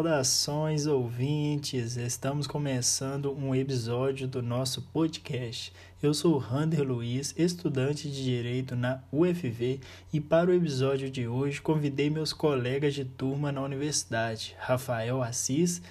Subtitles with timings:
[0.00, 1.98] Saudações ouvintes!
[1.98, 5.74] Estamos começando um episódio do nosso podcast.
[6.02, 9.78] Eu sou Rander Luiz, estudante de Direito na UFV,
[10.10, 15.82] e para o episódio de hoje convidei meus colegas de turma na universidade, Rafael Assis,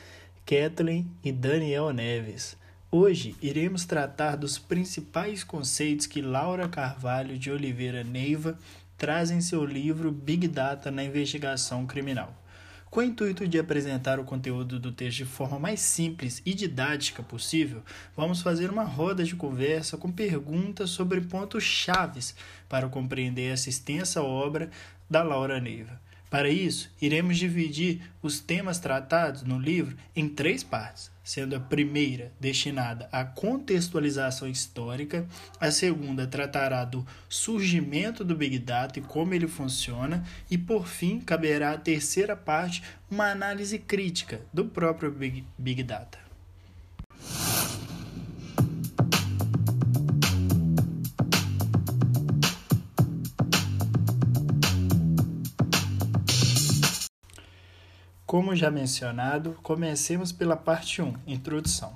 [0.43, 2.57] Kathleen e Daniel Neves.
[2.91, 8.57] Hoje iremos tratar dos principais conceitos que Laura Carvalho de Oliveira Neiva
[8.97, 12.33] traz em seu livro Big Data na Investigação Criminal.
[12.89, 17.21] Com o intuito de apresentar o conteúdo do texto de forma mais simples e didática
[17.21, 17.83] possível,
[18.17, 22.35] vamos fazer uma roda de conversa com perguntas sobre pontos chaves
[22.67, 24.71] para compreender essa extensa obra
[25.07, 26.01] da Laura Neiva.
[26.30, 32.31] Para isso, iremos dividir os temas tratados no livro em três partes, sendo a primeira
[32.39, 35.27] destinada à contextualização histórica,
[35.59, 41.19] a segunda tratará do surgimento do Big Data e como ele funciona, e por fim,
[41.19, 46.28] caberá a terceira parte, uma análise crítica do próprio Big, Big Data.
[58.30, 61.91] Como já mencionado, comecemos pela parte 1, Introdução.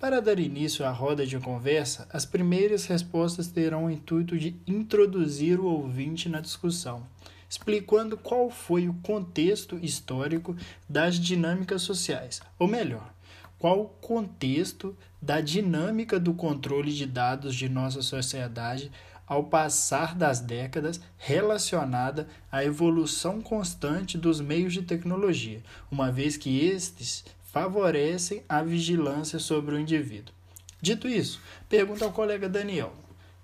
[0.00, 5.60] Para dar início à roda de conversa, as primeiras respostas terão o intuito de introduzir
[5.60, 7.02] o ouvinte na discussão,
[7.46, 10.56] explicando qual foi o contexto histórico
[10.88, 13.12] das dinâmicas sociais, ou melhor,
[13.58, 18.90] qual o contexto da dinâmica do controle de dados de nossa sociedade
[19.26, 26.64] ao passar das décadas relacionada à evolução constante dos meios de tecnologia, uma vez que
[26.64, 30.34] estes favorecem a vigilância sobre o indivíduo.
[30.80, 32.92] Dito isso, pergunta ao colega Daniel: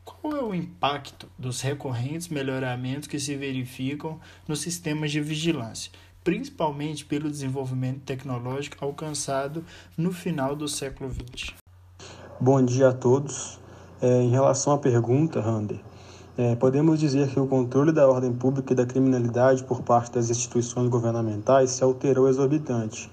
[0.04, 5.90] qual é o impacto dos recorrentes melhoramentos que se verificam nos sistemas de vigilância,
[6.22, 9.64] principalmente pelo desenvolvimento tecnológico alcançado
[9.96, 11.54] no final do século XX?
[12.40, 13.61] Bom dia a todos.
[14.02, 15.78] É, em relação à pergunta, Rander,
[16.36, 20.28] é, podemos dizer que o controle da ordem pública e da criminalidade por parte das
[20.28, 23.08] instituições governamentais se alterou exorbitante,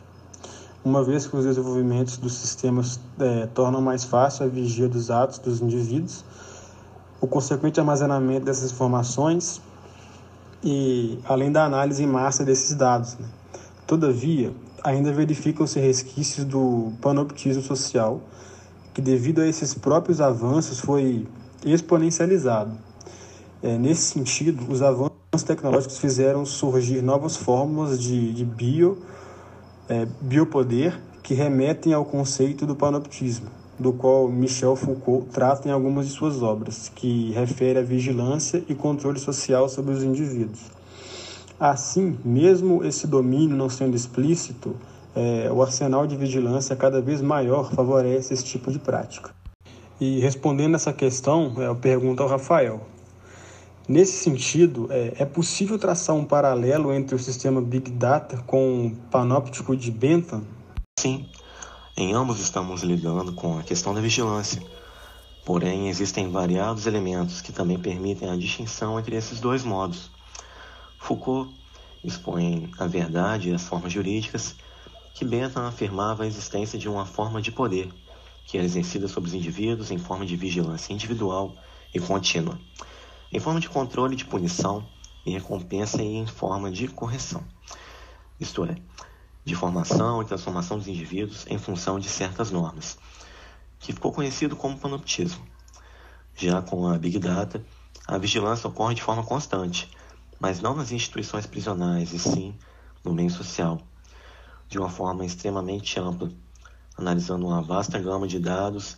[0.84, 5.38] uma vez que os desenvolvimentos dos sistemas é, tornam mais fácil a vigia dos atos
[5.38, 6.26] dos indivíduos,
[7.22, 9.62] o consequente armazenamento dessas informações
[10.64, 13.16] e além da análise em massa desses dados.
[13.20, 13.28] Né?
[13.86, 14.52] Todavia,
[14.84, 18.22] ainda verificam-se resquícios do panoptismo social,
[19.00, 21.26] que devido a esses próprios avanços foi
[21.66, 22.78] exponencializado.
[23.64, 28.98] É, nesse sentido, os avanços tecnológicos fizeram surgir novas formas de, de bio,
[29.88, 33.48] é, biopoder que remetem ao conceito do panoptismo,
[33.80, 38.76] do qual Michel Foucault trata em algumas de suas obras, que refere à vigilância e
[38.76, 40.60] controle social sobre os indivíduos.
[41.58, 44.76] Assim, mesmo esse domínio não sendo explícito,
[45.16, 49.34] é, o arsenal de vigilância cada vez maior favorece esse tipo de prática.
[50.00, 52.82] E respondendo essa questão, é, eu pergunto ao Rafael.
[53.88, 58.96] Nesse sentido, é, é possível traçar um paralelo entre o sistema Big Data com o
[59.10, 60.44] panóptico de Bentham?
[61.00, 61.26] Sim,
[61.98, 64.62] em ambos estamos lidando com a questão da vigilância.
[65.44, 70.12] Porém, existem variados elementos que também permitem a distinção entre esses dois modos.
[71.00, 71.52] Foucault
[72.04, 74.56] expõe a verdade e as formas jurídicas
[75.20, 77.94] que Bentham afirmava a existência de uma forma de poder,
[78.46, 81.54] que era exercida sobre os indivíduos em forma de vigilância individual
[81.94, 82.58] e contínua,
[83.30, 84.88] em forma de controle de punição
[85.26, 87.44] e recompensa e em forma de correção,
[88.40, 88.78] isto é,
[89.44, 92.98] de formação e transformação dos indivíduos em função de certas normas,
[93.78, 95.46] que ficou conhecido como panoptismo.
[96.34, 97.62] Já com a Big Data,
[98.08, 99.92] a vigilância ocorre de forma constante,
[100.40, 102.56] mas não nas instituições prisionais, e sim
[103.04, 103.82] no meio social,
[104.70, 106.32] de uma forma extremamente ampla,
[106.96, 108.98] analisando uma vasta gama de dados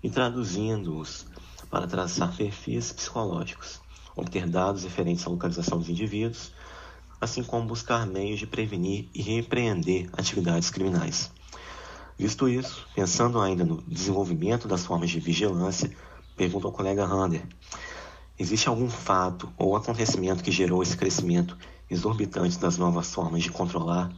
[0.00, 1.26] e traduzindo-os
[1.68, 3.80] para traçar perfis psicológicos,
[4.14, 6.52] obter dados referentes à localização dos indivíduos,
[7.20, 11.32] assim como buscar meios de prevenir e repreender atividades criminais.
[12.16, 15.90] Visto isso, pensando ainda no desenvolvimento das formas de vigilância,
[16.36, 17.44] pergunto ao colega Rander:
[18.38, 21.58] existe algum fato ou acontecimento que gerou esse crescimento
[21.90, 24.12] exorbitante das novas formas de controlar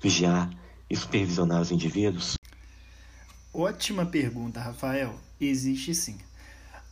[0.00, 0.50] vigiar
[0.88, 2.36] e supervisionar os indivíduos?
[3.52, 5.18] Ótima pergunta, Rafael.
[5.40, 6.18] Existe sim.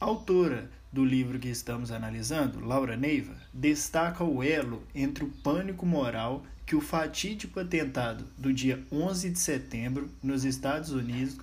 [0.00, 5.84] A autora do livro que estamos analisando, Laura Neiva, destaca o elo entre o pânico
[5.84, 11.36] moral que o fatídico atentado do dia 11 de setembro nos Estados Unidos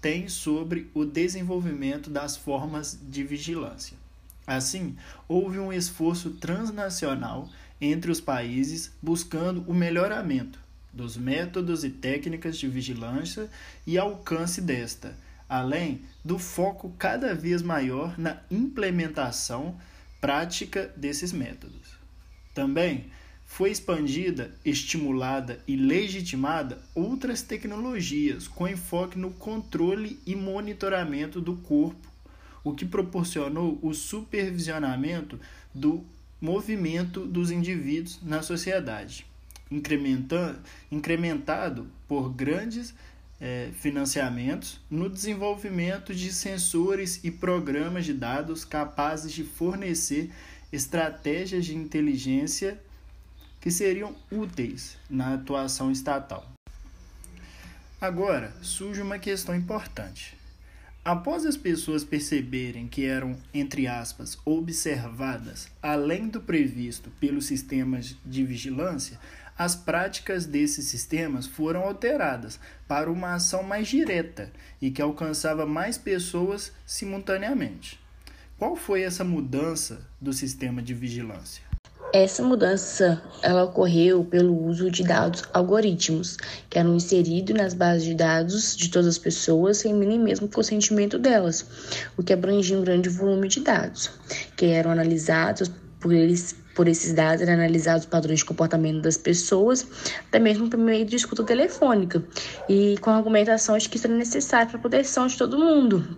[0.00, 3.96] tem sobre o desenvolvimento das formas de vigilância.
[4.46, 4.96] Assim,
[5.28, 7.48] houve um esforço transnacional
[7.80, 10.58] entre os países buscando o melhoramento
[10.92, 13.48] dos métodos e técnicas de vigilância
[13.86, 15.16] e alcance desta,
[15.48, 19.76] além do foco cada vez maior na implementação
[20.20, 21.98] prática desses métodos.
[22.54, 23.06] Também
[23.44, 32.08] foi expandida, estimulada e legitimada outras tecnologias com enfoque no controle e monitoramento do corpo,
[32.64, 35.38] o que proporcionou o supervisionamento
[35.74, 36.02] do
[36.40, 39.26] movimento dos indivíduos na sociedade,
[40.90, 42.94] incrementado por grandes
[43.40, 50.30] é, financiamentos no desenvolvimento de sensores e programas de dados capazes de fornecer
[50.72, 52.80] estratégias de inteligência
[53.60, 56.46] que seriam úteis na atuação estatal.
[58.00, 60.36] Agora surge uma questão importante.
[61.04, 68.44] Após as pessoas perceberem que eram, entre aspas, observadas além do previsto pelos sistemas de
[68.44, 69.18] vigilância,
[69.56, 72.58] as práticas desses sistemas foram alteradas
[72.88, 74.50] para uma ação mais direta
[74.80, 78.00] e que alcançava mais pessoas simultaneamente.
[78.58, 81.62] Qual foi essa mudança do sistema de vigilância?
[82.12, 86.36] Essa mudança ela ocorreu pelo uso de dados algoritmos,
[86.68, 91.18] que eram inseridos nas bases de dados de todas as pessoas sem nem mesmo consentimento
[91.18, 91.64] delas,
[92.14, 94.10] o que abrangia um grande volume de dados,
[94.56, 99.16] que eram analisados por eles por esses dados eram analisados os padrões de comportamento das
[99.16, 99.86] pessoas,
[100.28, 102.22] até mesmo por meio de escuta telefônica,
[102.68, 106.16] e com a argumentação de que isso era necessário para a proteção de todo mundo,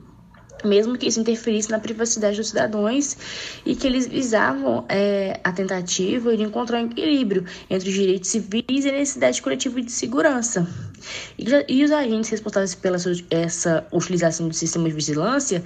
[0.64, 3.16] mesmo que isso interferisse na privacidade dos cidadãos
[3.64, 8.84] e que eles visavam é, a tentativa de encontrar um equilíbrio entre os direitos civis
[8.84, 10.66] e a necessidade coletiva de segurança.
[11.38, 12.96] E, e os agentes responsáveis pela
[13.30, 15.62] essa utilização do sistema de vigilância,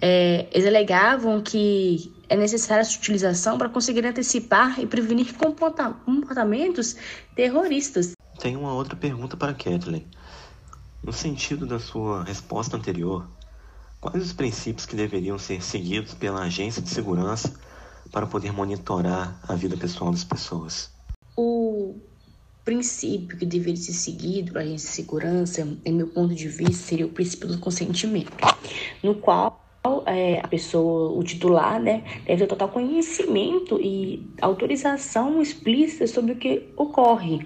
[0.00, 6.96] é, eles alegavam que é necessária essa utilização para conseguir antecipar e prevenir comportamentos
[7.34, 8.12] terroristas.
[8.38, 10.06] Tenho uma outra pergunta para Kathleen.
[11.04, 13.28] No sentido da sua resposta anterior,
[14.00, 17.54] Quais os princípios que deveriam ser seguidos pela agência de segurança
[18.10, 20.90] para poder monitorar a vida pessoal das pessoas?
[21.36, 21.96] O
[22.64, 26.86] princípio que deveria ser seguido para a agência de segurança, em meu ponto de vista,
[26.86, 28.32] seria o princípio do consentimento,
[29.02, 36.32] no qual a pessoa, o titular, né, deve ter total conhecimento e autorização explícita sobre
[36.32, 37.40] o que ocorre.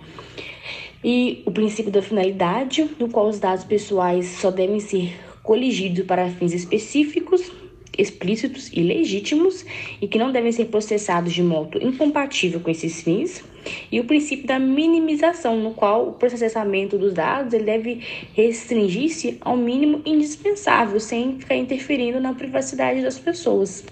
[1.03, 6.29] E o princípio da finalidade, no qual os dados pessoais só devem ser coligido para
[6.31, 7.53] fins específicos,
[7.99, 9.65] explícitos e legítimos
[10.01, 13.43] e que não devem ser processados de modo incompatível com esses fins,
[13.91, 18.01] e o princípio da minimização, no qual o processamento dos dados ele deve
[18.35, 23.85] restringir-se ao mínimo indispensável, sem ficar interferindo na privacidade das pessoas.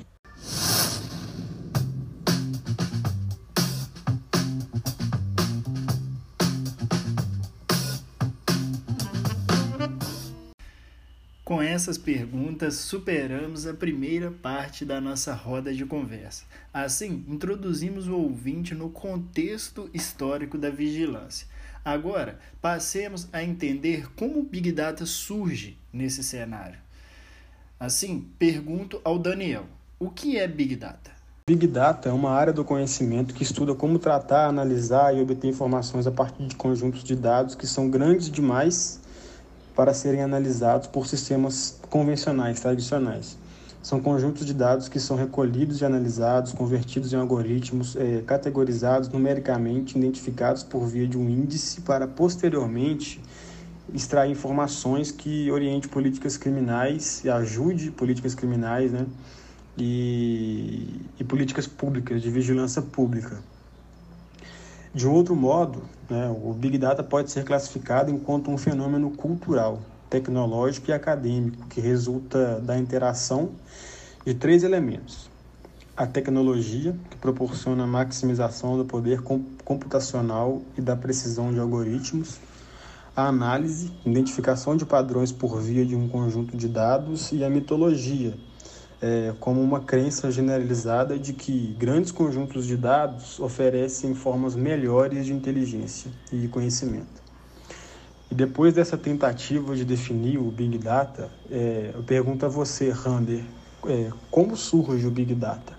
[11.72, 16.44] Essas perguntas, superamos a primeira parte da nossa roda de conversa.
[16.72, 21.46] Assim, introduzimos o ouvinte no contexto histórico da vigilância.
[21.82, 26.78] Agora, passemos a entender como o Big Data surge nesse cenário.
[27.80, 29.64] Assim, pergunto ao Daniel:
[29.98, 31.10] o que é Big Data?
[31.48, 36.06] Big Data é uma área do conhecimento que estuda como tratar, analisar e obter informações
[36.06, 39.01] a partir de conjuntos de dados que são grandes demais
[39.74, 43.38] para serem analisados por sistemas convencionais, tradicionais.
[43.82, 49.98] São conjuntos de dados que são recolhidos e analisados, convertidos em algoritmos, é, categorizados numericamente,
[49.98, 53.20] identificados por via de um índice para posteriormente
[53.92, 59.04] extrair informações que oriente políticas criminais e ajude políticas criminais, né?
[59.76, 63.42] E, e políticas públicas, de vigilância pública.
[64.94, 69.80] De outro modo, né, o Big Data pode ser classificado enquanto um fenômeno cultural,
[70.10, 73.52] tecnológico e acadêmico que resulta da interação
[74.22, 75.30] de três elementos:
[75.96, 79.22] a tecnologia, que proporciona a maximização do poder
[79.64, 82.38] computacional e da precisão de algoritmos,
[83.16, 87.32] a análise, identificação de padrões por via de um conjunto de dados.
[87.32, 88.34] E a mitologia,
[89.02, 95.32] é, como uma crença generalizada de que grandes conjuntos de dados oferecem formas melhores de
[95.32, 97.20] inteligência e conhecimento.
[98.30, 103.44] E depois dessa tentativa de definir o Big Data, é, eu pergunto a você, Rander,
[103.86, 105.76] é, como surge o Big Data?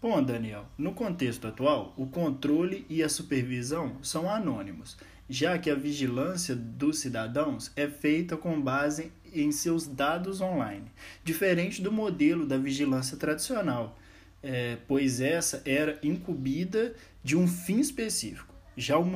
[0.00, 4.96] Bom, Daniel, no contexto atual, o controle e a supervisão são anônimos,
[5.28, 9.10] já que a vigilância dos cidadãos é feita com base
[9.42, 10.86] em seus dados online,
[11.24, 13.98] diferente do modelo da vigilância tradicional,
[14.42, 18.54] é, pois essa era incumbida de um fim específico.
[18.76, 19.06] Já o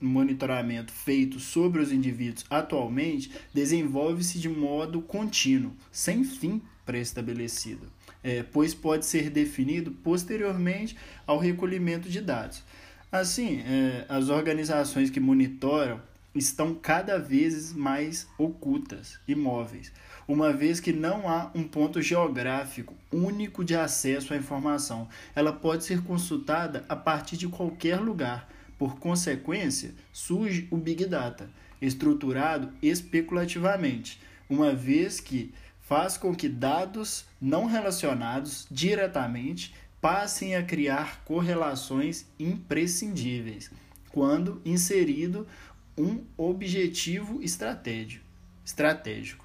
[0.00, 7.86] monitoramento feito sobre os indivíduos atualmente desenvolve-se de modo contínuo, sem fim pré-estabelecido,
[8.22, 12.62] é, pois pode ser definido posteriormente ao recolhimento de dados.
[13.12, 16.00] Assim, é, as organizações que monitoram
[16.34, 19.92] estão cada vez mais ocultas, imóveis,
[20.26, 25.08] uma vez que não há um ponto geográfico único de acesso à informação.
[25.34, 28.48] Ela pode ser consultada a partir de qualquer lugar.
[28.78, 31.48] Por consequência, surge o Big Data,
[31.80, 41.22] estruturado especulativamente, uma vez que faz com que dados não relacionados diretamente passem a criar
[41.24, 43.70] correlações imprescindíveis
[44.14, 45.46] quando inserido
[45.96, 49.44] um objetivo estratégico.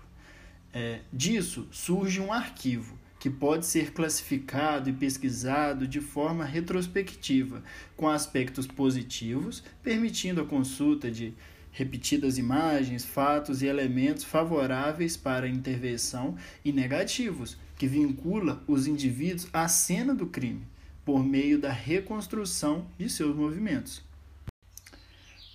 [0.73, 7.61] É, disso surge um arquivo que pode ser classificado e pesquisado de forma retrospectiva,
[7.97, 11.33] com aspectos positivos, permitindo a consulta de
[11.71, 19.47] repetidas imagens, fatos e elementos favoráveis para a intervenção e negativos, que vincula os indivíduos
[19.51, 20.65] à cena do crime,
[21.03, 24.01] por meio da reconstrução de seus movimentos.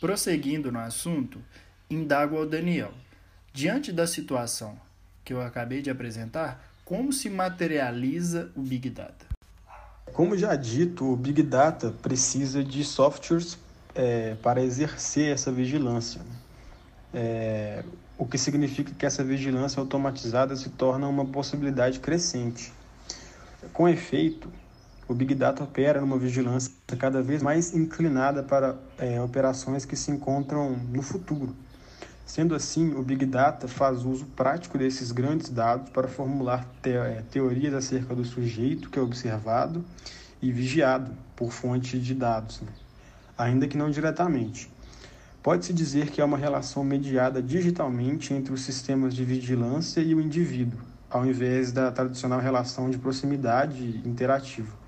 [0.04, 1.40] Prosseguindo no assunto,
[1.88, 2.92] indago ao Daniel.
[3.54, 4.78] Diante da situação
[5.24, 9.24] que eu acabei de apresentar, como se materializa o Big Data?
[10.12, 13.56] Como já dito, o Big Data precisa de softwares
[13.94, 16.20] é, para exercer essa vigilância.
[17.14, 17.82] É,
[18.18, 22.74] o que significa que essa vigilância automatizada se torna uma possibilidade crescente.
[23.72, 24.52] Com efeito,
[25.06, 30.10] o Big Data opera numa vigilância cada vez mais inclinada para é, operações que se
[30.10, 31.54] encontram no futuro.
[32.24, 37.22] Sendo assim, o Big Data faz uso prático desses grandes dados para formular te é,
[37.30, 39.84] teorias acerca do sujeito que é observado
[40.40, 42.72] e vigiado por fonte de dados, né?
[43.36, 44.72] ainda que não diretamente.
[45.42, 50.20] Pode-se dizer que é uma relação mediada digitalmente entre os sistemas de vigilância e o
[50.20, 50.80] indivíduo,
[51.10, 54.83] ao invés da tradicional relação de proximidade interativa.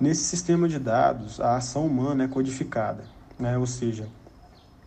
[0.00, 3.04] Nesse sistema de dados, a ação humana é codificada,
[3.38, 3.58] né?
[3.58, 4.08] ou seja,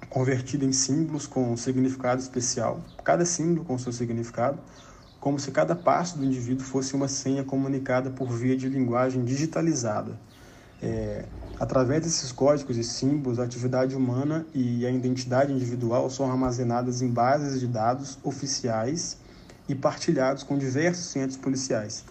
[0.09, 4.57] convertida em símbolos com significado especial, cada símbolo com seu significado,
[5.19, 10.19] como se cada passo do indivíduo fosse uma senha comunicada por via de linguagem digitalizada.
[10.81, 11.25] É,
[11.59, 17.07] através desses códigos e símbolos, a atividade humana e a identidade individual são armazenadas em
[17.07, 19.19] bases de dados oficiais
[19.69, 22.03] e partilhados com diversos centros policiais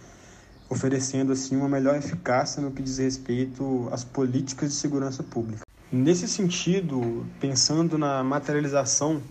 [0.72, 5.66] oferecendo assim uma melhor eficácia no que diz respeito às políticas de segurança pública.
[5.92, 9.22] Nesse sentido, pensando na materialização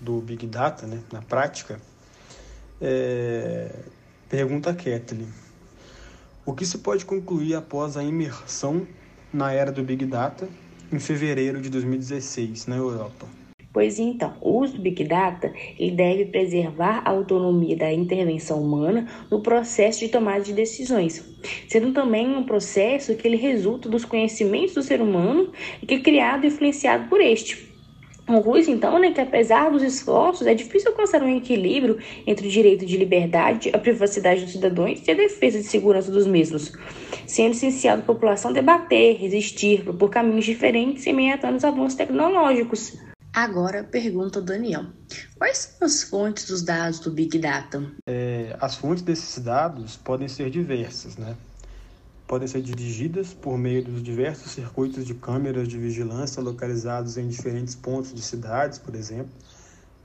[0.00, 1.80] do Big Data, né, na prática,
[2.80, 3.72] é...
[4.28, 5.28] pergunta a Kathleen,
[6.44, 8.84] o que se pode concluir após a imersão
[9.32, 10.48] na era do Big Data
[10.90, 13.24] em fevereiro de 2016 na Europa?
[13.72, 19.08] Pois então, o uso do Big Data ele deve preservar a autonomia da intervenção humana
[19.30, 21.24] no processo de tomada de decisões,
[21.68, 25.50] sendo também um processo que ele resulta dos conhecimentos do ser humano
[25.80, 27.72] e que é criado e influenciado por este.
[28.26, 32.86] Conclui-se então né, que apesar dos esforços, é difícil alcançar um equilíbrio entre o direito
[32.86, 36.72] de liberdade, a privacidade dos cidadãos e a defesa de segurança dos mesmos,
[37.26, 43.11] sendo essencial a população debater, resistir, propor caminhos diferentes em meio tantos avanços tecnológicos.
[43.34, 44.86] Agora pergunta Daniel:
[45.38, 47.82] quais são as fontes dos dados do Big Data?
[48.06, 51.34] É, as fontes desses dados podem ser diversas, né?
[52.28, 57.74] Podem ser dirigidas por meio dos diversos circuitos de câmeras de vigilância localizados em diferentes
[57.74, 59.32] pontos de cidades, por exemplo,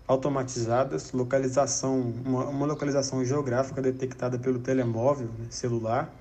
[0.08, 6.14] automatizadas, localização, uma, uma localização geográfica detectada pelo telemóvel, né, celular,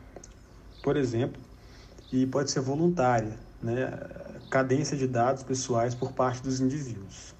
[0.82, 1.40] por exemplo,
[2.12, 3.92] e pode ser voluntária, né?
[4.50, 7.34] Cadência de dados pessoais por parte dos indivíduos.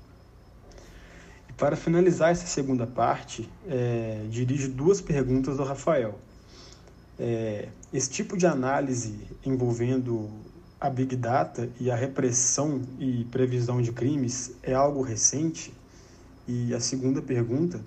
[1.49, 6.19] E para finalizar essa segunda parte, é, dirijo duas perguntas ao Rafael.
[7.19, 10.29] É, esse tipo de análise envolvendo
[10.81, 15.73] a Big Data e a repressão e previsão de crimes é algo recente?
[16.47, 17.81] E a segunda pergunta,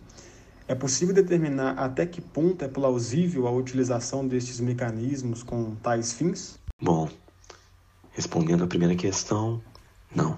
[0.67, 6.59] é possível determinar até que ponto é plausível a utilização destes mecanismos com tais fins?
[6.81, 7.09] Bom,
[8.11, 9.61] Respondendo à primeira questão,
[10.13, 10.37] não.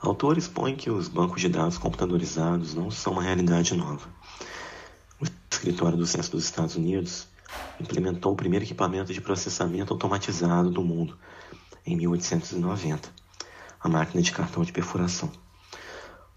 [0.00, 4.06] Autores põem que os bancos de dados computadorizados não são uma realidade nova.
[5.20, 7.26] O escritório do Censo dos Estados Unidos
[7.80, 11.16] implementou o primeiro equipamento de processamento automatizado do mundo
[11.86, 13.08] em 1890,
[13.80, 15.30] a máquina de cartão de perfuração.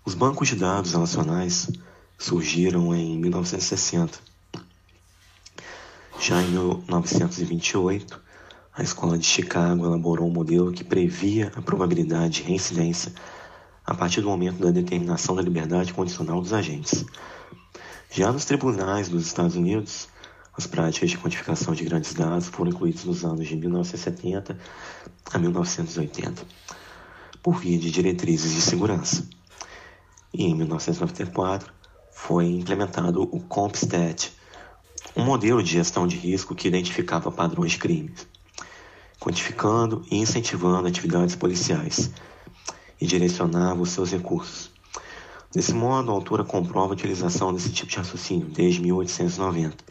[0.05, 1.69] Os bancos de dados relacionais
[2.17, 4.19] surgiram em 1960.
[6.19, 8.21] Já em 1928,
[8.77, 13.11] a Escola de Chicago elaborou um modelo que previa a probabilidade de reincidência
[13.83, 17.03] a partir do momento da determinação da liberdade condicional dos agentes.
[18.11, 20.07] Já nos tribunais dos Estados Unidos,
[20.55, 24.59] as práticas de quantificação de grandes dados foram incluídas nos anos de 1970
[25.33, 26.43] a 1980,
[27.41, 29.27] por via de diretrizes de segurança.
[30.31, 31.73] E em 1994
[32.11, 34.31] foi implementado o CompStat,
[35.15, 38.27] um modelo de gestão de risco que identificava padrões de crimes,
[39.19, 42.11] quantificando e incentivando atividades policiais
[42.99, 44.71] e direcionava os seus recursos.
[45.51, 49.83] Desse modo, a autora comprova a utilização desse tipo de raciocínio desde 1890,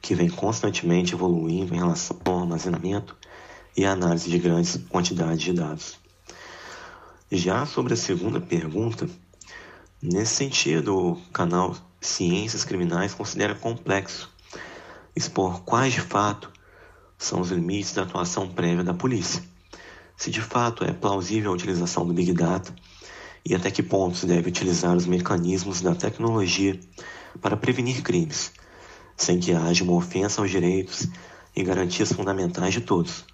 [0.00, 3.16] que vem constantemente evoluindo em relação ao armazenamento
[3.76, 5.98] e análise de grandes quantidades de dados.
[7.30, 9.08] Já sobre a segunda pergunta,
[10.00, 14.30] nesse sentido, o canal Ciências Criminais considera complexo
[15.16, 16.52] expor quais de fato
[17.18, 19.42] são os limites da atuação prévia da polícia
[20.16, 22.74] se de fato é plausível a utilização do Big Data
[23.44, 26.80] e até que ponto se deve utilizar os mecanismos da tecnologia
[27.40, 28.50] para prevenir crimes,
[29.16, 31.06] sem que haja uma ofensa aos direitos
[31.54, 33.24] e garantias fundamentais de todos.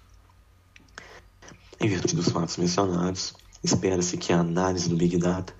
[1.79, 5.53] Em virtude dos fatos mencionados, espera-se que a análise do Big Data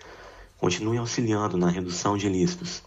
[0.58, 2.84] continue auxiliando na redução de ilícitos,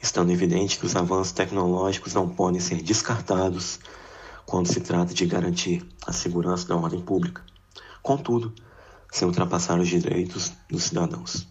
[0.00, 3.78] estando evidente que os avanços tecnológicos não podem ser descartados
[4.46, 7.42] quando se trata de garantir a segurança da ordem pública
[8.04, 8.52] contudo,
[9.10, 11.48] sem ultrapassar os direitos dos cidadãos.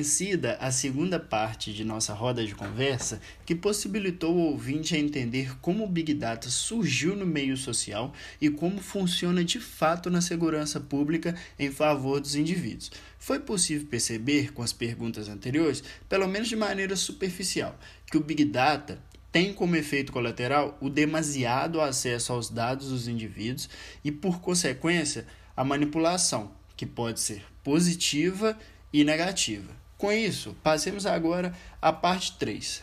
[0.00, 5.58] Vencida a segunda parte de nossa roda de conversa, que possibilitou o ouvinte a entender
[5.60, 10.80] como o Big Data surgiu no meio social e como funciona de fato na segurança
[10.80, 12.90] pública em favor dos indivíduos.
[13.18, 17.78] Foi possível perceber, com as perguntas anteriores, pelo menos de maneira superficial,
[18.10, 23.68] que o Big Data tem como efeito colateral o demasiado acesso aos dados dos indivíduos
[24.02, 28.58] e, por consequência, a manipulação, que pode ser positiva
[28.90, 29.79] e negativa.
[30.00, 32.82] Com isso, passemos agora à parte 3,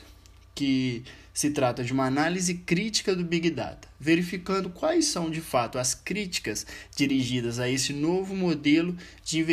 [0.53, 1.03] que
[1.33, 5.95] se trata de uma análise crítica do Big Data, verificando quais são de fato as
[5.95, 6.63] críticas
[6.95, 9.43] dirigidas a esse novo modelo de.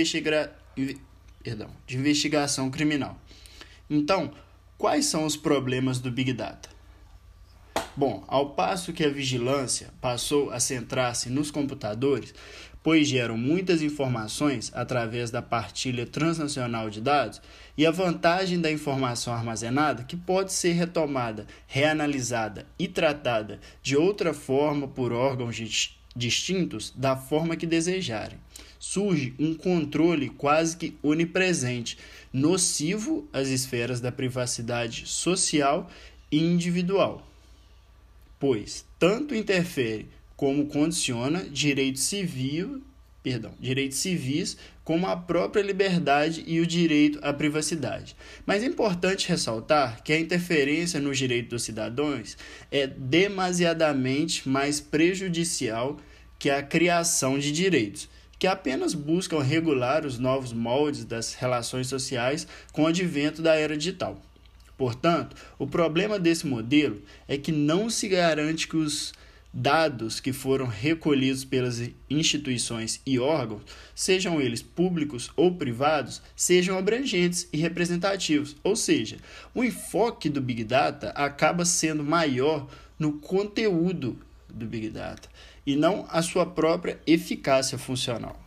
[1.43, 3.19] Perdão, de investigação criminal.
[3.89, 4.35] Então,
[4.77, 6.69] quais são os problemas do Big Data?
[7.97, 12.35] Bom, ao passo que a vigilância passou a centrar-se nos computadores,
[12.85, 17.41] pois geram muitas informações através da partilha transnacional de dados,
[17.79, 24.35] e a vantagem da informação armazenada que pode ser retomada, reanalisada e tratada de outra
[24.35, 25.57] forma por órgãos
[26.15, 28.39] distintos da forma que desejarem.
[28.79, 31.97] Surge um controle quase que onipresente,
[32.31, 35.91] nocivo às esferas da privacidade social
[36.31, 37.27] e individual,
[38.39, 42.83] pois tanto interfere como condiciona direito civil,
[43.23, 48.15] perdão, direitos civis, como a própria liberdade e o direito à privacidade.
[48.45, 52.37] Mas é importante ressaltar que a interferência nos direitos dos cidadãos
[52.71, 55.99] é demasiadamente mais prejudicial
[56.39, 62.47] que a criação de direitos, que apenas buscam regular os novos moldes das relações sociais
[62.73, 64.21] com o advento da era digital.
[64.77, 69.15] Portanto, o problema desse modelo é que não se garante que os
[69.57, 73.63] dados que foram recolhidos pelas instituições e órgãos,
[73.95, 78.57] sejam eles públicos ou privados, sejam abrangentes e representativos.
[78.65, 79.19] Ou seja,
[79.55, 84.19] o enfoque do Big Data acaba sendo maior no conteúdo
[84.53, 85.29] do Big Data
[85.65, 88.39] e não a sua própria eficácia funcional.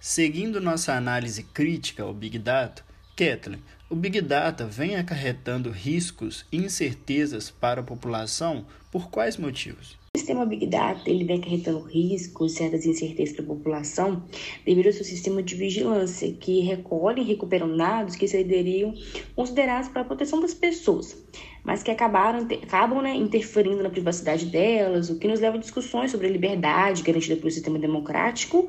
[0.00, 2.82] Seguindo nossa análise crítica ao Big Data,
[3.16, 9.99] Kathleen, o Big Data vem acarretando riscos e incertezas para a população por quais motivos?
[10.12, 14.24] O sistema Big Data ele vem acarretando riscos, certas incertezas para a população
[14.66, 18.92] devido ao seu sistema de vigilância, que recolhe e recuperam dados que seriam
[19.36, 21.16] considerados para a proteção das pessoas,
[21.62, 26.10] mas que acabaram, acabam né, interferindo na privacidade delas, o que nos leva a discussões
[26.10, 28.68] sobre a liberdade garantida pelo sistema democrático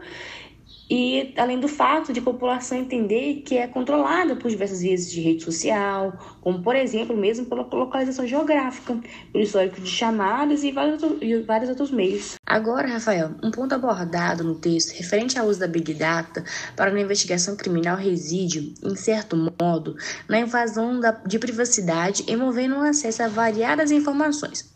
[0.92, 5.22] e além do fato de a população entender que é controlada por diversas vias de
[5.22, 9.00] rede social, como por exemplo mesmo pela localização geográfica,
[9.32, 12.36] pelo histórico de chamadas e vários, e vários outros meios.
[12.46, 16.44] Agora, Rafael, um ponto abordado no texto referente ao uso da Big Data
[16.76, 19.96] para a investigação criminal reside, em certo modo,
[20.28, 24.70] na invasão da, de privacidade envolvendo o acesso a variadas informações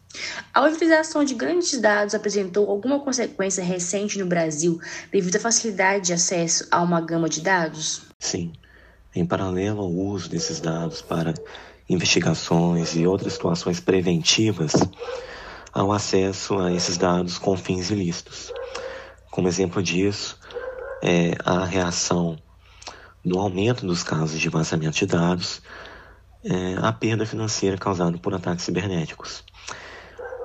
[0.54, 4.80] A utilização de grandes dados apresentou alguma consequência recente no Brasil
[5.12, 8.04] devido à facilidade de acesso a uma gama de dados?
[8.20, 8.54] Sim.
[9.14, 11.34] Em paralelo ao uso desses dados para
[11.90, 14.74] investigações e outras situações preventivas,
[15.72, 18.52] ao acesso a esses dados com fins ilícitos.
[19.30, 20.40] Como exemplo disso,
[21.04, 22.38] é a reação
[23.24, 25.62] do aumento dos casos de vazamento de dados
[26.44, 29.44] é, à perda financeira causada por ataques cibernéticos.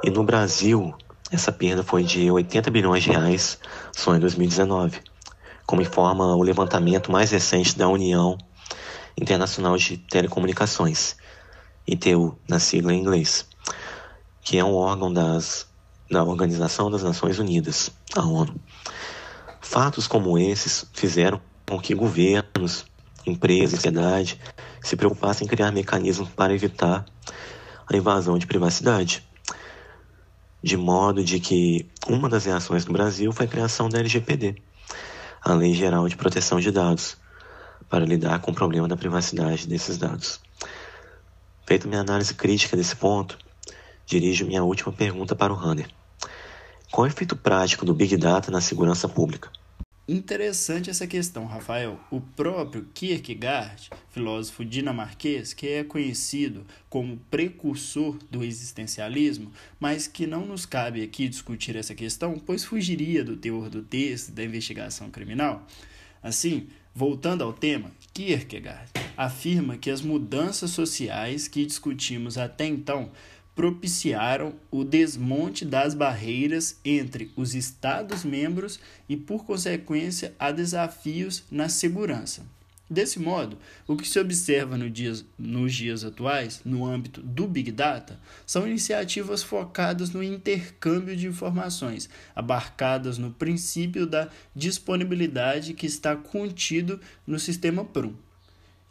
[0.02, 0.94] E no Brasil,
[1.30, 3.58] essa perda foi de 80 bilhões de reais
[3.92, 5.00] só em 2019,
[5.66, 8.36] como informa o levantamento mais recente da União
[9.20, 11.16] Internacional de Telecomunicações,
[11.86, 13.50] ITU, na sigla em inglês
[14.42, 15.68] que é um órgão das,
[16.10, 18.60] da Organização das Nações Unidas, a ONU.
[19.60, 22.84] Fatos como esses fizeram com que governos,
[23.26, 24.40] empresas sociedade
[24.82, 27.04] se preocupassem em criar mecanismos para evitar
[27.86, 29.24] a invasão de privacidade.
[30.62, 34.56] De modo de que uma das reações no Brasil foi a criação da LGPD,
[35.40, 37.16] a Lei Geral de Proteção de Dados,
[37.88, 40.40] para lidar com o problema da privacidade desses dados.
[41.66, 43.38] Feita minha análise crítica desse ponto,
[44.04, 45.88] dirijo minha última pergunta para o Hanner.
[46.90, 49.50] Qual é o efeito prático do Big Data na segurança pública?
[50.12, 52.00] Interessante essa questão, Rafael.
[52.10, 60.44] O próprio Kierkegaard, filósofo dinamarquês, que é conhecido como precursor do existencialismo, mas que não
[60.44, 65.64] nos cabe aqui discutir essa questão, pois fugiria do teor do texto da investigação criminal.
[66.20, 73.12] Assim, voltando ao tema, Kierkegaard afirma que as mudanças sociais que discutimos até então
[73.60, 82.42] propiciaram o desmonte das barreiras entre os Estados-membros e, por consequência, a desafios na segurança.
[82.88, 87.70] Desse modo, o que se observa no dias, nos dias atuais, no âmbito do Big
[87.70, 96.16] Data, são iniciativas focadas no intercâmbio de informações, abarcadas no princípio da disponibilidade que está
[96.16, 98.14] contido no sistema PRUM.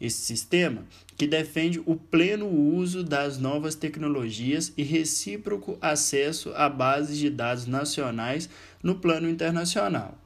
[0.00, 0.84] Esse sistema
[1.16, 7.66] que defende o pleno uso das novas tecnologias e recíproco acesso a bases de dados
[7.66, 8.48] nacionais
[8.82, 10.16] no plano internacional.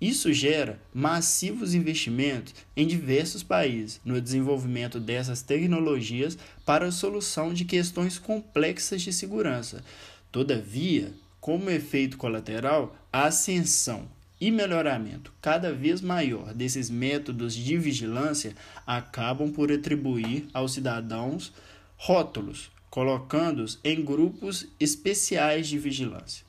[0.00, 7.64] Isso gera massivos investimentos em diversos países no desenvolvimento dessas tecnologias para a solução de
[7.64, 9.82] questões complexas de segurança.
[10.30, 14.08] Todavia, como efeito colateral, a ascensão
[14.40, 18.54] e melhoramento cada vez maior desses métodos de vigilância
[18.86, 21.52] acabam por atribuir aos cidadãos
[21.96, 26.44] rótulos, colocando-os em grupos especiais de vigilância.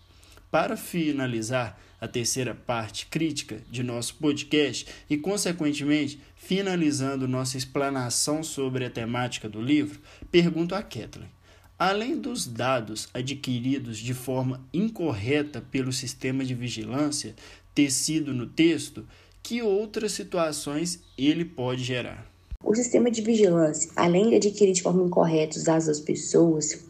[0.51, 8.85] Para finalizar a terceira parte crítica de nosso podcast e, consequentemente, finalizando nossa explanação sobre
[8.85, 9.99] a temática do livro,
[10.31, 11.29] pergunto a Kathleen.
[11.77, 17.35] Além dos dados adquiridos de forma incorreta pelo sistema de vigilância,
[17.73, 19.05] tecido no texto,
[19.41, 22.29] que outras situações ele pode gerar.
[22.63, 26.85] O sistema de vigilância, além de adquirir de forma incorreta os dados das pessoas,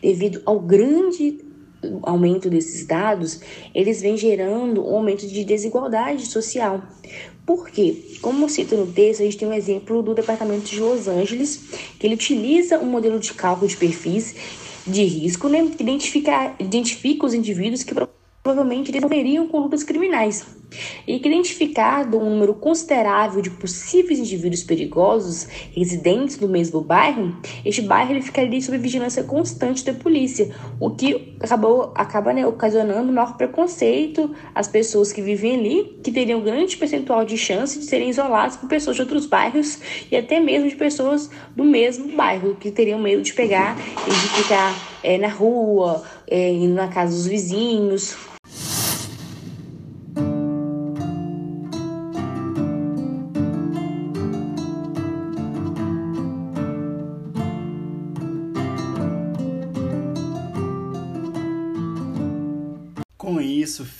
[0.00, 1.44] devido ao grande
[2.02, 3.40] aumento desses dados,
[3.74, 6.82] eles vêm gerando um aumento de desigualdade social.
[7.46, 8.16] Por quê?
[8.20, 11.60] Como cita no texto, a gente tem um exemplo do Departamento de Los Angeles,
[11.98, 14.34] que ele utiliza um modelo de cálculo de perfis
[14.86, 17.94] de risco, né, que identifica, identifica os indivíduos que
[18.48, 20.56] provavelmente desenvolveriam condutas criminais.
[21.06, 28.12] E identificado um número considerável de possíveis indivíduos perigosos residentes do mesmo bairro, este bairro
[28.12, 34.30] ele ficaria sob vigilância constante da polícia, o que acabou acaba né, ocasionando maior preconceito
[34.54, 38.68] às pessoas que vivem ali, que teriam grande percentual de chance de serem isoladas por
[38.68, 39.78] pessoas de outros bairros
[40.10, 44.42] e até mesmo de pessoas do mesmo bairro, que teriam medo de pegar e de
[44.42, 48.16] ficar é, na rua, é, indo na casa dos vizinhos,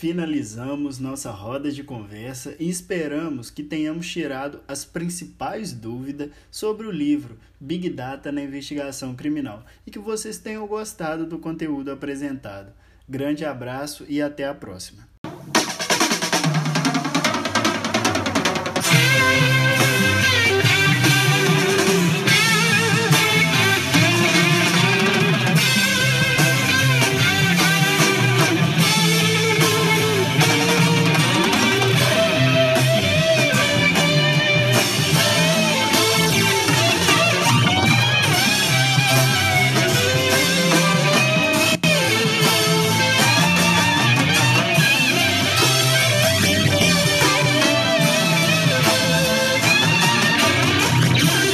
[0.09, 6.91] finalizamos nossa roda de conversa e esperamos que tenhamos tirado as principais dúvidas sobre o
[6.91, 12.73] livro Big Data na Investigação Criminal e que vocês tenham gostado do conteúdo apresentado.
[13.07, 15.07] Grande abraço e até a próxima.